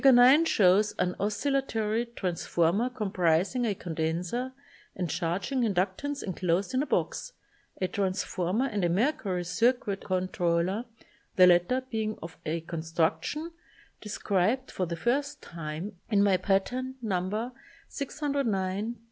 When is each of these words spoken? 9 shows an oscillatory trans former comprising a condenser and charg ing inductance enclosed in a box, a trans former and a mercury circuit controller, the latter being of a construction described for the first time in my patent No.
9 0.03 0.45
shows 0.45 0.95
an 0.97 1.15
oscillatory 1.19 2.07
trans 2.07 2.43
former 2.43 2.89
comprising 2.89 3.67
a 3.67 3.75
condenser 3.75 4.51
and 4.95 5.09
charg 5.09 5.51
ing 5.51 5.61
inductance 5.61 6.23
enclosed 6.23 6.73
in 6.73 6.81
a 6.81 6.87
box, 6.87 7.33
a 7.79 7.87
trans 7.87 8.23
former 8.23 8.65
and 8.65 8.83
a 8.83 8.89
mercury 8.89 9.43
circuit 9.43 10.03
controller, 10.03 10.85
the 11.35 11.45
latter 11.45 11.81
being 11.91 12.17
of 12.23 12.35
a 12.47 12.61
construction 12.61 13.51
described 14.01 14.71
for 14.71 14.87
the 14.87 14.95
first 14.95 15.39
time 15.39 15.91
in 16.09 16.23
my 16.23 16.35
patent 16.35 16.95
No. 17.03 17.51